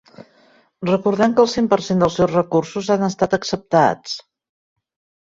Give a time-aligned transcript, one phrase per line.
[0.89, 4.21] Recordem que el cent per cent del seus recursos han estat acceptats.